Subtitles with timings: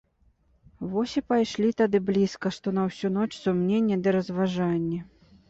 [0.93, 4.99] Вось і пайшлі тады блізка што на ўсю ноч сумненні ды разважанні.